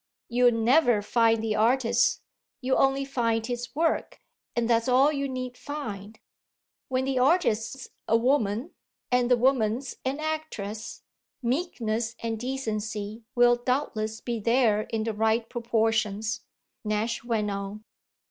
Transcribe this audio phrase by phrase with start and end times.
[0.29, 2.21] "You never find the artist
[2.59, 4.19] you only find his work,
[4.55, 6.19] and that's all you need find.
[6.87, 8.71] When the artist's a woman,
[9.11, 11.03] and the woman's an actress,
[11.43, 16.41] meekness and decency will doubtless be there in the right proportions,"
[16.83, 17.83] Nash went on.